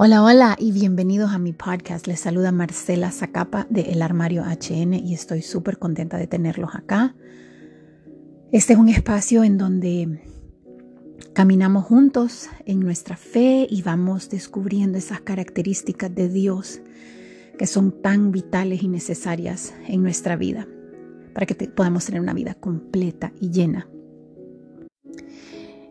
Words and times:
Hola, 0.00 0.22
hola 0.22 0.56
y 0.60 0.70
bienvenidos 0.70 1.32
a 1.32 1.40
mi 1.40 1.52
podcast. 1.52 2.06
Les 2.06 2.20
saluda 2.20 2.52
Marcela 2.52 3.10
Zacapa 3.10 3.66
de 3.68 3.80
El 3.80 4.00
Armario 4.00 4.44
HN 4.44 4.94
y 4.94 5.12
estoy 5.12 5.42
súper 5.42 5.80
contenta 5.80 6.16
de 6.18 6.28
tenerlos 6.28 6.76
acá. 6.76 7.16
Este 8.52 8.74
es 8.74 8.78
un 8.78 8.90
espacio 8.90 9.42
en 9.42 9.58
donde 9.58 10.22
caminamos 11.32 11.84
juntos 11.84 12.48
en 12.64 12.78
nuestra 12.78 13.16
fe 13.16 13.66
y 13.68 13.82
vamos 13.82 14.30
descubriendo 14.30 14.98
esas 14.98 15.20
características 15.20 16.14
de 16.14 16.28
Dios 16.28 16.80
que 17.58 17.66
son 17.66 18.00
tan 18.00 18.30
vitales 18.30 18.84
y 18.84 18.88
necesarias 18.88 19.74
en 19.88 20.04
nuestra 20.04 20.36
vida 20.36 20.68
para 21.34 21.44
que 21.44 21.56
podamos 21.70 22.04
tener 22.04 22.20
una 22.20 22.34
vida 22.34 22.54
completa 22.54 23.32
y 23.40 23.50
llena. 23.50 23.88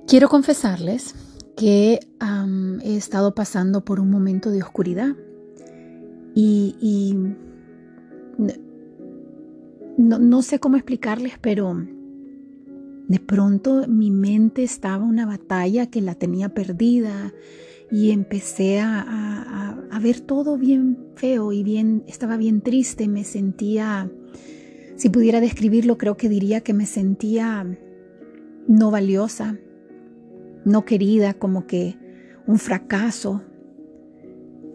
Quiero 0.07 0.29
confesarles 0.29 1.13
que 1.57 1.99
he 2.83 2.95
estado 2.95 3.33
pasando 3.33 3.83
por 3.83 3.99
un 3.99 4.09
momento 4.09 4.51
de 4.51 4.61
oscuridad. 4.61 5.15
Y, 6.33 7.15
no, 9.97 10.41
sé 10.43 10.59
cómo 10.59 10.77
explicarles, 10.77 11.33
pero 11.41 11.75
de 13.07 13.19
pronto 13.19 13.87
mi 13.87 14.11
mente 14.11 14.63
estaba 14.63 15.03
una 15.03 15.25
batalla 15.25 15.87
que 15.87 16.01
la 16.01 16.13
tenía 16.13 16.49
perdida 16.49 17.33
y 17.89 18.11
empecé 18.11 18.79
a, 18.79 19.01
a, 19.89 19.99
ver 19.99 20.19
todo 20.19 20.59
bien 20.59 20.99
feo 21.15 21.51
y 21.51 21.63
bien, 21.63 22.03
estaba 22.07 22.37
bien 22.37 22.61
triste, 22.61 23.07
me 23.07 23.23
sentía, 23.23 24.11
si 24.95 25.09
pudiera 25.09 25.41
describirlo, 25.41 25.97
creo 25.97 26.17
que 26.17 26.29
diría 26.29 26.61
que 26.61 26.73
me 26.73 26.85
sentía 26.85 27.65
no 28.67 28.91
valiosa, 28.91 29.57
no 30.67 30.83
querida, 30.85 31.33
como 31.33 31.65
que 31.65 31.97
un 32.45 32.59
fracaso. 32.59 33.41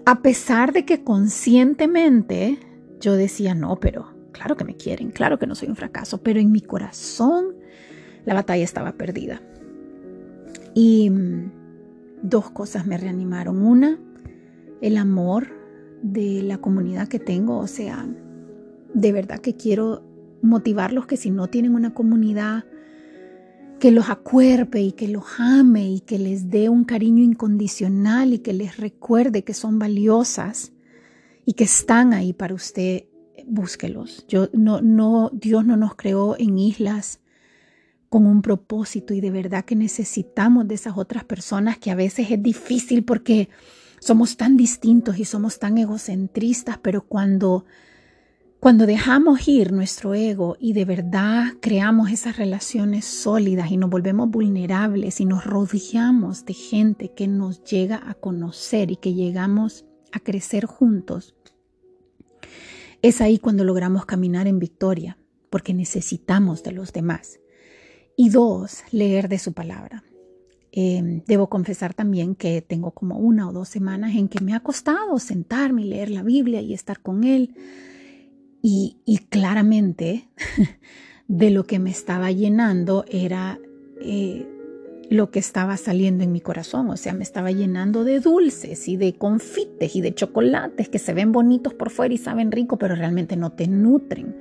A 0.04 0.22
pesar 0.22 0.72
de 0.72 0.84
que 0.84 1.04
conscientemente 1.04 2.58
yo 2.98 3.14
decía, 3.14 3.54
no, 3.54 3.78
pero 3.78 4.08
claro 4.32 4.56
que 4.56 4.64
me 4.64 4.74
quieren, 4.74 5.10
claro 5.10 5.38
que 5.38 5.46
no 5.46 5.54
soy 5.54 5.68
un 5.68 5.76
fracaso, 5.76 6.22
pero 6.22 6.40
en 6.40 6.50
mi 6.50 6.60
corazón 6.60 7.54
la 8.24 8.34
batalla 8.34 8.64
estaba 8.64 8.92
perdida. 8.92 9.42
Y 10.74 11.10
mm, 11.10 11.52
dos 12.22 12.50
cosas 12.50 12.86
me 12.86 12.96
reanimaron. 12.96 13.62
Una, 13.62 13.98
el 14.80 14.96
amor 14.96 15.48
de 16.02 16.42
la 16.42 16.58
comunidad 16.58 17.08
que 17.08 17.18
tengo, 17.18 17.58
o 17.58 17.66
sea, 17.66 18.08
de 18.94 19.12
verdad 19.12 19.40
que 19.40 19.56
quiero 19.56 20.02
motivarlos 20.40 21.06
que 21.06 21.16
si 21.16 21.30
no 21.30 21.48
tienen 21.48 21.74
una 21.74 21.92
comunidad 21.92 22.64
que 23.82 23.90
los 23.90 24.10
acuerpe 24.10 24.80
y 24.80 24.92
que 24.92 25.08
los 25.08 25.24
ame 25.38 25.90
y 25.90 25.98
que 25.98 26.16
les 26.16 26.50
dé 26.50 26.68
un 26.68 26.84
cariño 26.84 27.24
incondicional 27.24 28.32
y 28.32 28.38
que 28.38 28.52
les 28.52 28.76
recuerde 28.76 29.42
que 29.42 29.54
son 29.54 29.80
valiosas 29.80 30.70
y 31.44 31.54
que 31.54 31.64
están 31.64 32.12
ahí 32.12 32.32
para 32.32 32.54
usted, 32.54 33.06
búsquelos. 33.44 34.24
Yo, 34.28 34.48
no, 34.52 34.80
no, 34.80 35.30
Dios 35.32 35.66
no 35.66 35.76
nos 35.76 35.96
creó 35.96 36.38
en 36.38 36.58
islas 36.58 37.18
con 38.08 38.24
un 38.24 38.40
propósito 38.40 39.14
y 39.14 39.20
de 39.20 39.32
verdad 39.32 39.64
que 39.64 39.74
necesitamos 39.74 40.68
de 40.68 40.76
esas 40.76 40.96
otras 40.96 41.24
personas 41.24 41.76
que 41.76 41.90
a 41.90 41.96
veces 41.96 42.30
es 42.30 42.40
difícil 42.40 43.02
porque 43.02 43.48
somos 43.98 44.36
tan 44.36 44.56
distintos 44.56 45.18
y 45.18 45.24
somos 45.24 45.58
tan 45.58 45.76
egocentristas, 45.76 46.78
pero 46.78 47.04
cuando 47.04 47.64
cuando 48.62 48.86
dejamos 48.86 49.48
ir 49.48 49.72
nuestro 49.72 50.14
ego 50.14 50.56
y 50.60 50.72
de 50.72 50.84
verdad 50.84 51.46
creamos 51.58 52.12
esas 52.12 52.36
relaciones 52.36 53.04
sólidas 53.04 53.72
y 53.72 53.76
nos 53.76 53.90
volvemos 53.90 54.30
vulnerables 54.30 55.20
y 55.20 55.24
nos 55.24 55.44
rodeamos 55.44 56.44
de 56.44 56.54
gente 56.54 57.12
que 57.12 57.26
nos 57.26 57.64
llega 57.64 58.08
a 58.08 58.14
conocer 58.14 58.92
y 58.92 58.96
que 58.98 59.14
llegamos 59.14 59.84
a 60.12 60.20
crecer 60.20 60.66
juntos, 60.66 61.34
es 63.02 63.20
ahí 63.20 63.40
cuando 63.40 63.64
logramos 63.64 64.06
caminar 64.06 64.46
en 64.46 64.60
victoria, 64.60 65.18
porque 65.50 65.74
necesitamos 65.74 66.62
de 66.62 66.70
los 66.70 66.92
demás. 66.92 67.40
Y 68.16 68.28
dos, 68.28 68.84
leer 68.92 69.28
de 69.28 69.40
su 69.40 69.54
palabra. 69.54 70.04
Em, 70.70 71.24
debo 71.26 71.48
confesar 71.48 71.94
también 71.94 72.36
que 72.36 72.62
tengo 72.62 72.92
como 72.92 73.18
una 73.18 73.48
o 73.48 73.52
dos 73.52 73.68
semanas 73.68 74.14
en 74.14 74.28
que 74.28 74.40
me 74.40 74.54
ha 74.54 74.60
costado 74.60 75.18
sentarme 75.18 75.82
y 75.82 75.86
leer 75.86 76.10
la 76.10 76.22
Biblia 76.22 76.60
y 76.60 76.74
estar 76.74 77.00
con 77.00 77.24
él 77.24 77.56
y, 78.62 79.18
claramente 79.28 80.28
de 81.28 81.50
lo 81.50 81.64
que 81.64 81.78
me 81.78 81.90
estaba 81.90 82.30
llenando 82.30 83.04
era 83.08 83.58
eh, 84.00 84.46
lo 85.10 85.30
que 85.30 85.40
estaba 85.40 85.76
saliendo 85.76 86.24
en 86.24 86.32
mi 86.32 86.40
corazón, 86.40 86.88
o 86.88 86.96
sea, 86.96 87.12
me 87.12 87.24
estaba 87.24 87.50
llenando 87.50 88.04
de 88.04 88.20
dulces 88.20 88.88
y 88.88 88.96
de 88.96 89.14
confites 89.14 89.96
y 89.96 90.00
de 90.00 90.14
chocolates 90.14 90.88
que 90.88 90.98
se 90.98 91.12
ven 91.12 91.32
bonitos 91.32 91.74
por 91.74 91.90
fuera 91.90 92.14
y 92.14 92.18
saben 92.18 92.52
rico, 92.52 92.78
pero 92.78 92.94
realmente 92.94 93.36
no 93.36 93.52
te 93.52 93.66
nutren. 93.66 94.34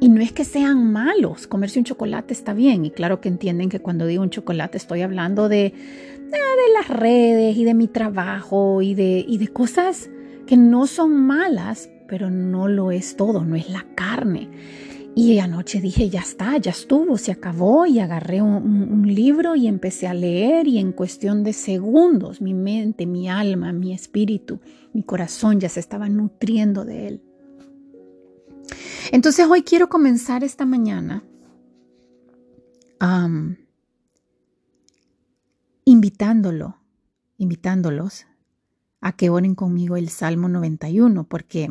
Y 0.00 0.08
no 0.08 0.20
es 0.20 0.32
que 0.32 0.44
sean 0.44 0.92
malos, 0.92 1.46
comerse 1.46 1.78
un 1.78 1.84
chocolate 1.84 2.34
está 2.34 2.52
bien, 2.52 2.84
y 2.84 2.90
claro 2.90 3.20
que 3.20 3.28
entienden 3.28 3.68
que 3.68 3.80
cuando 3.80 4.06
digo 4.06 4.22
un 4.22 4.30
chocolate 4.30 4.76
estoy 4.76 5.02
hablando 5.02 5.48
de, 5.48 5.72
de, 6.30 6.72
las 6.74 6.88
redes 6.88 7.56
y 7.56 7.64
de 7.64 7.74
mi 7.74 7.86
trabajo 7.86 8.82
y 8.82 8.94
de, 8.94 9.24
y 9.26 9.38
de 9.38 9.48
cosas 9.48 10.10
que 10.46 10.56
no 10.56 10.86
son 10.86 11.12
malas, 11.14 11.88
pero 12.08 12.30
no 12.30 12.68
lo 12.68 12.90
es 12.90 13.16
todo, 13.16 13.44
no 13.44 13.56
es 13.56 13.68
la 13.68 13.86
carne. 13.94 14.50
Y 15.18 15.38
anoche 15.38 15.80
dije, 15.80 16.10
ya 16.10 16.20
está, 16.20 16.58
ya 16.58 16.72
estuvo, 16.72 17.16
se 17.16 17.32
acabó 17.32 17.86
y 17.86 18.00
agarré 18.00 18.42
un, 18.42 19.02
libro 19.06 19.56
y 19.56 19.66
empecé 19.66 20.06
a 20.06 20.12
leer 20.12 20.68
y 20.68 20.78
en 20.78 20.92
cuestión 20.92 21.42
de 21.42 21.54
segundos 21.54 22.42
mi 22.42 22.52
mente, 22.52 23.06
mi 23.06 23.28
alma, 23.30 23.72
mi 23.72 23.94
espíritu, 23.94 24.60
mi 24.92 25.02
corazón 25.02 25.58
ya 25.58 25.70
se 25.70 25.80
estaba 25.80 26.10
nutriendo 26.10 26.84
de 26.84 27.08
él. 27.08 27.22
Entonces 29.10 29.46
hoy 29.48 29.62
quiero 29.62 29.88
comenzar 29.88 30.44
esta 30.44 30.66
mañana 30.66 31.24
invitándolo, 35.86 36.76
invitándolos 37.38 38.26
a 39.00 39.12
que 39.12 39.30
oren 39.30 39.54
conmigo 39.54 39.96
el 39.96 40.10
Salmo 40.10 40.48
91, 40.48 41.24
porque 41.24 41.70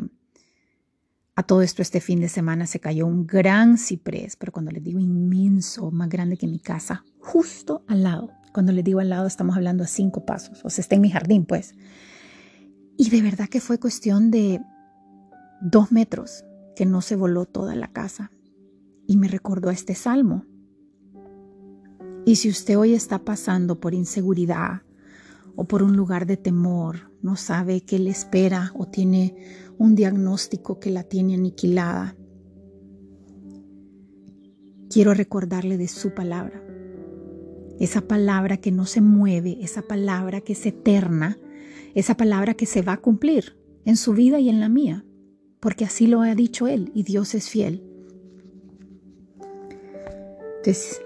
a 1.35 1.44
todo 1.44 1.62
esto, 1.62 1.81
este 1.81 2.00
fin 2.00 2.22
de 2.22 2.29
semana 2.29 2.66
se 2.66 2.79
cayó 2.79 3.06
un 3.06 3.28
gran 3.28 3.78
ciprés, 3.78 4.38
pero 4.38 4.53
cuando 4.53 4.72
les 4.72 4.84
digo 4.84 5.00
inmenso, 5.00 5.91
más 5.91 6.07
grande 6.07 6.38
que 6.38 6.47
mi 6.47 6.59
casa, 6.59 7.03
justo 7.19 7.84
al 7.88 8.03
lado. 8.03 8.31
Cuando 8.53 8.72
les 8.72 8.85
digo 8.85 9.01
al 9.01 9.09
lado, 9.09 9.28
estamos 9.28 9.57
hablando 9.57 9.84
a 9.84 9.88
cinco 9.88 10.25
pasos, 10.25 10.63
o 10.63 10.69
sea, 10.69 10.81
está 10.81 10.96
en 10.96 11.01
mi 11.01 11.09
jardín, 11.09 11.46
pues. 11.46 11.75
Y 12.97 13.09
de 13.09 13.22
verdad 13.22 13.50
que 13.50 13.59
fue 13.59 13.79
cuestión 13.79 14.31
de 14.31 14.62
dos 15.62 15.91
metros 15.91 16.46
que 16.75 16.85
no 16.85 17.01
se 17.01 17.18
voló 17.18 17.46
toda 17.46 17.75
la 17.75 17.90
casa. 17.90 18.31
Y 19.06 19.17
me 19.17 19.28
recordó 19.28 19.69
este 19.69 19.94
salmo. 19.94 20.46
Y 22.25 22.38
si 22.38 22.50
usted 22.50 22.78
hoy 22.78 22.94
está 22.94 23.19
pasando 23.19 23.79
por 23.79 23.94
inseguridad 23.94 24.84
o 25.55 25.66
por 25.66 25.83
un 25.83 25.95
lugar 25.95 26.25
de 26.25 26.38
temor, 26.38 27.11
no 27.21 27.35
sabe 27.35 27.81
qué 27.81 27.99
le 27.99 28.09
espera 28.09 28.71
o 28.75 28.88
tiene 28.88 29.35
un 29.77 29.95
diagnóstico 29.95 30.79
que 30.79 30.91
la 30.91 31.03
tiene 31.03 31.35
aniquilada. 31.35 32.16
Quiero 34.89 35.13
recordarle 35.13 35.77
de 35.77 35.88
su 35.88 36.13
palabra, 36.13 36.63
esa 37.79 38.01
palabra 38.01 38.57
que 38.57 38.71
no 38.71 38.85
se 38.85 39.01
mueve, 39.01 39.57
esa 39.61 39.81
palabra 39.81 40.41
que 40.41 40.53
es 40.53 40.66
eterna, 40.66 41.38
esa 41.93 42.16
palabra 42.16 42.53
que 42.53 42.66
se 42.66 42.81
va 42.81 42.93
a 42.93 43.01
cumplir 43.01 43.57
en 43.85 43.97
su 43.97 44.13
vida 44.13 44.39
y 44.39 44.49
en 44.49 44.59
la 44.59 44.69
mía, 44.69 45.05
porque 45.59 45.85
así 45.85 46.07
lo 46.07 46.22
ha 46.22 46.35
dicho 46.35 46.67
Él 46.67 46.91
y 46.93 47.03
Dios 47.03 47.35
es 47.35 47.49
fiel. 47.49 47.83
Entonces, 50.57 51.01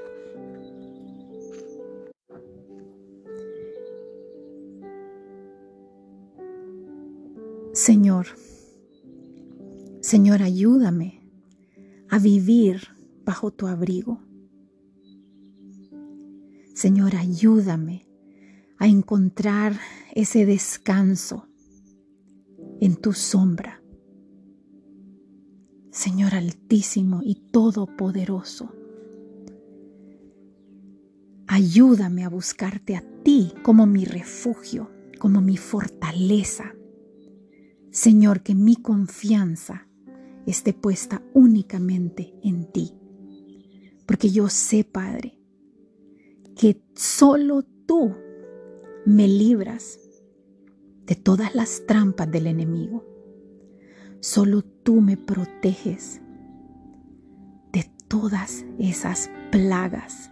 Señor, 7.89 8.27
Señor, 10.00 10.44
ayúdame 10.44 11.24
a 12.07 12.19
vivir 12.19 12.81
bajo 13.25 13.50
tu 13.50 13.65
abrigo. 13.65 14.21
Señor, 16.75 17.15
ayúdame 17.15 18.07
a 18.77 18.86
encontrar 18.86 19.74
ese 20.13 20.45
descanso 20.45 21.47
en 22.80 22.95
tu 22.95 23.13
sombra. 23.13 23.81
Señor 25.89 26.36
altísimo 26.36 27.21
y 27.24 27.50
todopoderoso, 27.51 28.71
ayúdame 31.47 32.24
a 32.24 32.30
buscarte 32.30 32.95
a 32.95 33.03
ti 33.24 33.51
como 33.63 33.88
mi 33.88 34.06
refugio, 34.06 34.91
como 35.18 35.41
mi 35.41 35.57
fortaleza. 35.57 36.75
Señor, 37.91 38.41
que 38.44 38.56
mi 38.56 38.75
confianza 38.75 39.88
esté 40.45 40.74
puesta 40.74 41.21
únicamente 41.33 42.33
en 42.44 42.71
ti. 42.71 42.94
Porque 44.06 44.30
yo 44.30 44.50
sé, 44.50 44.83
Padre, 44.83 45.39
que 46.56 46.81
solo 46.95 47.63
tú 47.86 48.15
me 49.06 49.27
libras 49.27 50.00
de 51.06 51.15
todas 51.15 51.56
las 51.56 51.86
trampas 51.88 52.30
del 52.30 52.47
enemigo. 52.47 53.03
Solo 54.19 54.62
tú 54.62 55.01
me 55.01 55.18
proteges 55.18 56.21
de 57.71 57.89
todas 58.07 58.65
esas 58.77 59.31
plagas 59.51 60.30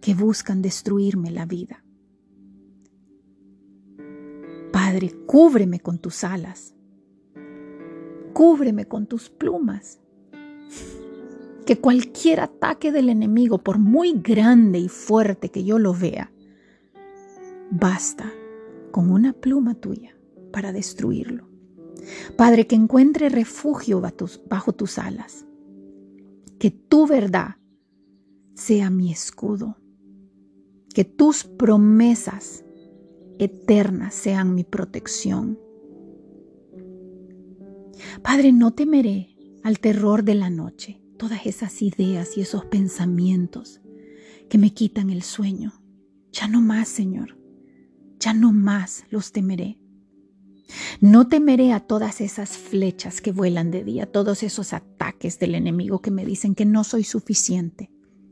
que 0.00 0.14
buscan 0.14 0.62
destruirme 0.62 1.30
la 1.30 1.46
vida. 1.46 1.82
Padre, 4.72 5.12
cúbreme 5.26 5.80
con 5.80 5.98
tus 5.98 6.24
alas, 6.24 6.74
cúbreme 8.34 8.86
con 8.86 9.06
tus 9.06 9.30
plumas. 9.30 10.00
Que 11.64 11.80
cualquier 11.80 12.40
ataque 12.40 12.92
del 12.92 13.08
enemigo, 13.08 13.56
por 13.56 13.78
muy 13.78 14.12
grande 14.12 14.78
y 14.78 14.88
fuerte 14.88 15.50
que 15.50 15.64
yo 15.64 15.78
lo 15.78 15.94
vea, 15.94 16.30
basta 17.70 18.30
con 18.90 19.10
una 19.10 19.32
pluma 19.32 19.74
tuya 19.74 20.14
para 20.52 20.72
destruirlo. 20.72 21.48
Padre, 22.36 22.66
que 22.66 22.76
encuentre 22.76 23.30
refugio 23.30 24.02
bajo 24.02 24.72
tus 24.74 24.98
alas. 24.98 25.46
Que 26.58 26.70
tu 26.70 27.06
verdad 27.06 27.56
sea 28.54 28.90
mi 28.90 29.10
escudo. 29.10 29.78
Que 30.94 31.04
tus 31.04 31.44
promesas 31.44 32.62
eternas 33.38 34.14
sean 34.14 34.54
mi 34.54 34.64
protección. 34.64 35.58
Padre, 38.22 38.52
no 38.52 38.72
temeré 38.72 39.36
al 39.62 39.80
terror 39.80 40.24
de 40.24 40.34
la 40.34 40.50
noche, 40.50 41.00
todas 41.18 41.46
esas 41.46 41.82
ideas 41.82 42.36
y 42.36 42.42
esos 42.42 42.64
pensamientos 42.66 43.80
que 44.48 44.58
me 44.58 44.72
quitan 44.72 45.10
el 45.10 45.22
sueño. 45.22 45.72
Ya 46.32 46.48
no 46.48 46.60
más, 46.60 46.88
Señor 46.88 47.44
ya 48.24 48.32
no 48.32 48.52
más 48.52 49.04
los 49.10 49.32
temeré. 49.32 49.78
No 51.00 51.28
temeré 51.28 51.72
a 51.72 51.80
todas 51.80 52.22
esas 52.22 52.56
flechas 52.56 53.20
que 53.20 53.32
vuelan 53.32 53.70
de 53.70 53.84
día, 53.84 54.10
todos 54.10 54.42
esos 54.42 54.72
ataques 54.72 55.38
del 55.38 55.54
enemigo 55.54 56.00
que 56.00 56.10
me 56.10 56.24
dicen 56.24 56.54
que 56.54 56.64
no 56.64 56.84
soy 56.84 57.04
suficiente, 57.04 57.90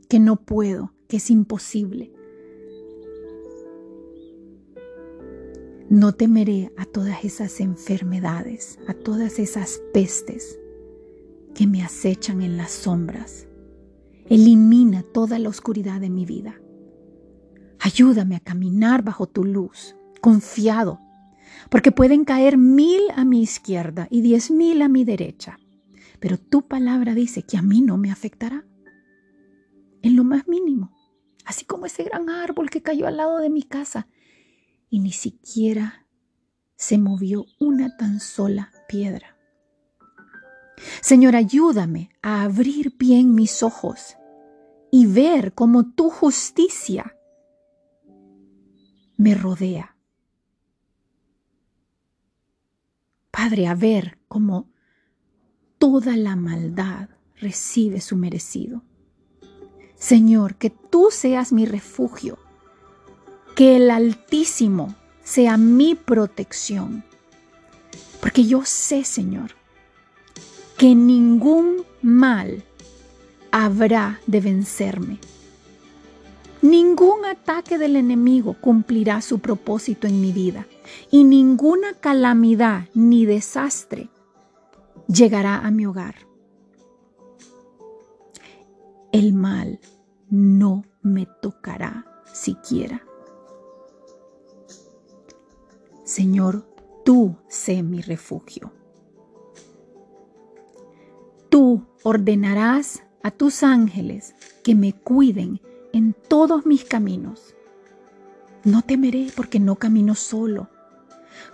que 0.09 0.19
no 0.19 0.37
puedo, 0.37 0.95
que 1.09 1.19
es 1.19 1.31
imposible. 1.31 2.11
No 5.93 6.15
temeré 6.15 6.73
a 6.79 6.87
todas 6.87 7.23
esas 7.23 7.61
enfermedades, 7.61 8.79
a 8.89 8.95
todas 8.95 9.39
esas 9.39 9.79
pestes 9.93 10.59
que 11.55 11.67
me 11.67 11.83
acechan 11.83 12.41
en 12.41 12.57
las 12.57 12.71
sombras. 12.71 13.47
Elimina 14.25 15.03
toda 15.03 15.39
la 15.39 15.51
oscuridad 15.51 16.01
de 16.01 16.09
mi 16.09 16.25
vida. 16.25 16.59
Ayúdame 17.79 18.37
a 18.37 18.41
caminar 18.41 19.05
bajo 19.05 19.27
tu 19.27 19.45
luz, 19.45 19.95
confiado, 20.23 20.99
porque 21.69 21.93
pueden 21.93 22.25
caer 22.25 22.57
mil 22.57 23.03
a 23.15 23.27
mi 23.27 23.43
izquierda 23.43 24.09
y 24.11 24.23
diez 24.23 24.51
mil 24.51 24.81
a 24.81 24.89
mi 24.89 25.05
derecha, 25.05 25.59
pero 26.21 26.39
tu 26.39 26.67
palabra 26.67 27.15
dice 27.15 27.43
que 27.43 27.59
a 27.59 27.63
mí 27.63 27.83
no 27.83 27.99
me 27.99 28.11
afectará, 28.11 28.65
en 30.01 30.17
lo 30.17 30.25
más 30.25 30.49
mínimo, 30.49 30.91
así 31.45 31.67
como 31.67 31.85
ese 31.85 32.03
gran 32.03 32.31
árbol 32.31 32.71
que 32.71 32.81
cayó 32.81 33.07
al 33.07 33.19
lado 33.19 33.41
de 33.41 33.51
mi 33.51 33.63
casa 33.63 34.09
y 34.93 34.99
ni 34.99 35.11
siquiera 35.11 36.07
se 36.77 36.99
movió 36.99 37.47
una 37.59 37.97
tan 37.97 38.21
sola 38.21 38.71
piedra. 38.89 39.39
Señor, 41.01 41.35
ayúdame 41.35 42.11
a 42.21 42.43
abrir 42.43 42.95
bien 42.99 43.35
mis 43.35 43.63
ojos 43.63 44.19
y 44.91 45.07
ver 45.07 45.55
cómo 45.55 45.95
tu 45.95 46.11
justicia 46.11 47.17
me 49.17 49.35
rodea. 49.35 49.97
Padre, 53.31 53.69
a 53.69 53.75
ver 53.75 54.19
cómo 54.29 54.71
toda 55.79 56.19
la 56.19 56.37
maldad 56.37 57.09
recibe 57.41 58.03
su 58.03 58.17
merecido. 58.17 58.83
Señor, 59.95 60.57
que 60.57 60.69
tú 60.69 61.09
seas 61.11 61.51
mi 61.51 61.65
refugio, 61.65 62.42
que 63.55 63.77
el 63.77 63.91
Altísimo 63.91 64.95
sea 65.23 65.57
mi 65.57 65.95
protección, 65.95 67.05
porque 68.21 68.45
yo 68.45 68.65
sé, 68.65 69.05
Señor, 69.05 69.53
que 70.77 70.95
ningún 70.95 71.85
mal 72.03 72.65
habrá 73.51 74.21
de 74.27 74.41
vencerme 74.41 75.19
Ningún 76.63 77.25
ataque 77.25 77.77
del 77.77 77.97
enemigo 77.97 78.55
cumplirá 78.61 79.21
su 79.21 79.41
propósito 79.41 80.07
en 80.07 80.21
mi 80.21 80.31
vida 80.31 80.69
y 81.11 81.25
ninguna 81.25 81.93
calamidad 81.95 82.85
ni 82.95 83.27
desastre 83.27 84.09
llegará 85.09 85.59
a 85.59 85.73
mi 85.73 85.87
hogar. 85.87 86.15
El 89.11 89.33
mal 89.33 89.81
no 90.31 90.85
me 91.03 91.27
tocará 91.27 92.07
siquiera. 92.33 93.03
Señor, 96.13 96.67
tú 97.07 97.39
sé 97.49 97.83
mi 97.83 98.03
refugio. 98.03 98.71
Tú 101.49 101.87
ordenarás 102.03 103.03
a 103.23 103.31
tus 103.31 103.63
ángeles 103.63 104.35
que 104.63 104.75
me 104.75 104.93
cuiden 104.93 105.63
en 105.95 106.15
todos 106.29 106.67
mis 106.67 106.85
caminos. 106.85 107.55
No 108.63 108.83
temeré 108.83 109.29
porque 109.35 109.59
no 109.59 109.77
camino 109.77 110.15
solo. 110.15 110.69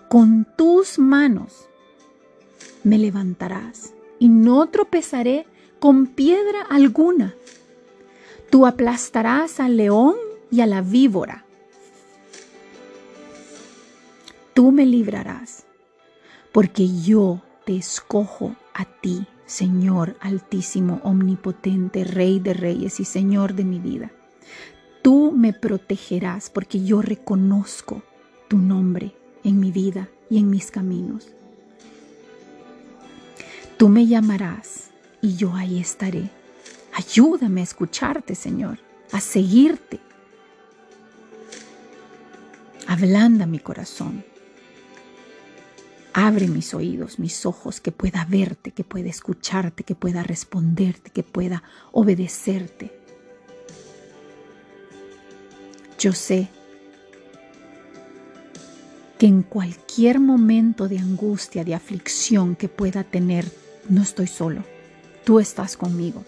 Con 0.08 0.44
tus 0.56 0.99
manos 0.99 1.69
me 2.82 2.99
levantarás 2.99 3.94
y 4.19 4.28
no 4.28 4.70
tropezaré 4.70 5.46
con 5.78 6.08
piedra 6.08 6.62
alguna. 6.69 7.37
Tú 8.50 8.66
aplastarás 8.66 9.60
al 9.60 9.76
león 9.76 10.16
y 10.50 10.62
a 10.62 10.66
la 10.66 10.82
víbora. 10.82 11.44
Tú 14.58 14.72
me 14.72 14.84
librarás, 14.84 15.66
porque 16.50 16.88
yo 16.88 17.40
te 17.64 17.76
escojo 17.76 18.56
a 18.75 18.87
ti, 18.87 19.25
Señor 19.46 20.16
altísimo, 20.19 21.00
omnipotente, 21.05 22.02
Rey 22.02 22.40
de 22.40 22.55
reyes 22.55 22.99
y 22.99 23.05
Señor 23.05 23.55
de 23.55 23.62
mi 23.62 23.78
vida. 23.78 24.10
Tú 25.00 25.31
me 25.31 25.52
protegerás 25.52 26.50
porque 26.50 26.82
yo 26.82 27.02
reconozco 27.02 28.02
tu 28.49 28.58
nombre 28.58 29.14
en 29.44 29.60
mi 29.60 29.70
vida 29.70 30.08
y 30.28 30.38
en 30.38 30.50
mis 30.50 30.72
caminos. 30.72 31.29
Tú 33.77 33.88
me 33.88 34.08
llamarás 34.08 34.91
y 35.22 35.36
yo 35.36 35.55
ahí 35.55 35.79
estaré. 35.79 36.31
Ayúdame 36.94 37.60
a 37.60 37.62
escucharte, 37.62 38.34
Señor, 38.34 38.81
a 39.12 39.20
seguirte. 39.20 40.00
Ablanda 42.88 43.46
mi 43.46 43.60
corazón. 43.60 44.24
Abre 46.20 46.48
mis 46.48 46.75
oídos, 46.75 47.20
mis 47.20 47.46
ojos, 47.46 47.81
que 47.81 47.93
pueda 47.93 48.27
verte, 48.29 48.72
que 48.72 48.82
pueda 48.82 49.08
escucharte, 49.08 49.84
que 49.84 49.94
pueda 49.94 50.25
responderte, 50.25 51.10
que 51.10 51.22
pueda 51.22 51.63
obedecerte. 51.93 52.91
Yo 55.96 56.13
sé 56.13 56.48
que 59.17 59.27
en 59.27 59.44
cualquier 59.44 60.19
momento 60.19 60.89
de 60.89 60.98
angustia, 60.98 61.63
de 61.63 61.77
aflicción 61.77 62.56
que 62.56 62.69
pueda 62.69 63.05
tener, 63.05 63.48
no 63.89 64.03
estoy 64.03 64.27
solo. 64.27 64.65
Tú 65.25 65.39
estás 65.39 65.77
conmigo. 65.77 66.25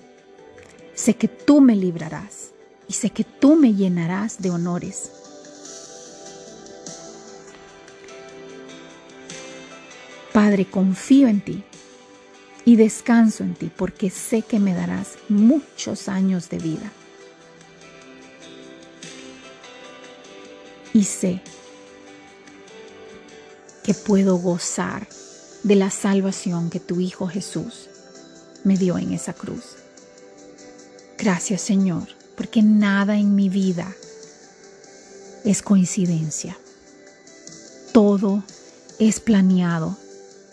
Sé 0.94 1.16
que 1.16 1.26
tú 1.26 1.60
me 1.60 1.74
librarás 1.74 2.52
y 2.86 2.92
sé 2.92 3.10
que 3.10 3.24
tú 3.24 3.56
me 3.56 3.74
llenarás 3.74 4.40
de 4.40 4.50
honores. 4.50 5.29
Padre, 10.50 10.66
confío 10.68 11.28
en 11.28 11.40
ti 11.42 11.62
y 12.64 12.74
descanso 12.74 13.44
en 13.44 13.54
ti 13.54 13.70
porque 13.76 14.10
sé 14.10 14.42
que 14.42 14.58
me 14.58 14.74
darás 14.74 15.10
muchos 15.28 16.08
años 16.08 16.48
de 16.48 16.58
vida. 16.58 16.92
y 20.92 21.04
sé 21.04 21.40
que 23.84 23.94
puedo 23.94 24.38
gozar 24.38 25.06
de 25.62 25.76
la 25.76 25.88
salvación 25.88 26.68
que 26.68 26.80
tu 26.80 26.98
Hijo 26.98 27.28
Jesús 27.28 27.88
me 28.64 28.76
dio 28.76 28.98
en 28.98 29.12
esa 29.12 29.32
cruz. 29.32 29.76
Gracias 31.16 31.60
Señor, 31.60 32.08
porque 32.36 32.60
nada 32.60 33.16
en 33.16 33.36
mi 33.36 33.48
vida 33.48 33.94
es 35.44 35.62
coincidencia. 35.62 36.58
Todo 37.92 38.42
es 38.98 39.20
planeado 39.20 39.96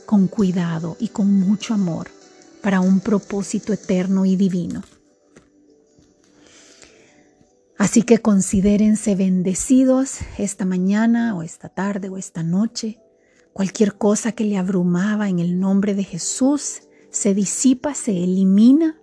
con 0.07 0.27
cuidado 0.27 0.97
y 0.99 1.09
con 1.09 1.31
mucho 1.39 1.75
amor 1.75 2.07
para 2.63 2.79
un 2.79 2.99
propósito 2.99 3.73
eterno 3.73 4.25
y 4.25 4.35
divino. 4.35 4.81
Así 7.77 8.01
que 8.01 8.17
considérense 8.17 9.13
bendecidos 9.13 10.17
esta 10.39 10.65
mañana 10.65 11.35
o 11.35 11.43
esta 11.43 11.69
tarde 11.69 12.09
o 12.09 12.17
esta 12.17 12.41
noche 12.41 12.99
Cualquier 13.57 13.95
cosa 13.95 14.33
que 14.33 14.43
le 14.43 14.55
abrumaba 14.55 15.29
en 15.29 15.39
el 15.39 15.59
nombre 15.59 15.95
de 15.95 16.03
Jesús 16.03 16.81
se 17.09 17.33
disipa, 17.33 17.95
se 17.95 18.11
elimina. 18.11 18.99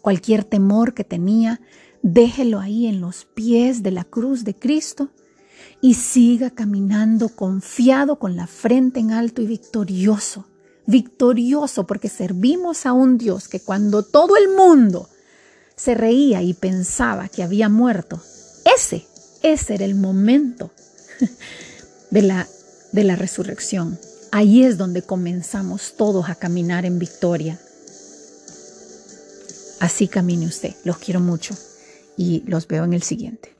Cualquier 0.00 0.42
temor 0.42 0.94
que 0.94 1.04
tenía, 1.04 1.60
déjelo 2.02 2.58
ahí 2.58 2.88
en 2.88 3.00
los 3.00 3.24
pies 3.24 3.84
de 3.84 3.92
la 3.92 4.02
cruz 4.02 4.42
de 4.42 4.56
Cristo 4.56 5.10
y 5.82 5.94
siga 5.94 6.50
caminando 6.50 7.28
confiado 7.28 8.18
con 8.18 8.36
la 8.36 8.46
frente 8.46 9.00
en 9.00 9.10
alto 9.10 9.42
y 9.42 9.46
victorioso. 9.46 10.46
Victorioso 10.86 11.86
porque 11.86 12.08
servimos 12.08 12.86
a 12.86 12.92
un 12.92 13.18
Dios 13.18 13.48
que 13.48 13.60
cuando 13.60 14.02
todo 14.02 14.36
el 14.36 14.48
mundo 14.48 15.10
se 15.76 15.94
reía 15.94 16.40
y 16.40 16.54
pensaba 16.54 17.28
que 17.28 17.42
había 17.42 17.68
muerto, 17.68 18.22
ese, 18.64 19.06
ese 19.42 19.74
era 19.74 19.84
el 19.84 19.96
momento 19.96 20.70
de 22.10 22.22
la 22.22 22.48
de 22.92 23.04
la 23.04 23.16
resurrección. 23.16 23.98
Ahí 24.30 24.64
es 24.64 24.78
donde 24.78 25.02
comenzamos 25.02 25.94
todos 25.96 26.28
a 26.28 26.36
caminar 26.36 26.86
en 26.86 26.98
victoria. 26.98 27.58
Así 29.80 30.06
camine 30.06 30.46
usted. 30.46 30.74
Los 30.84 30.98
quiero 30.98 31.20
mucho 31.20 31.56
y 32.16 32.42
los 32.46 32.68
veo 32.68 32.84
en 32.84 32.92
el 32.92 33.02
siguiente. 33.02 33.51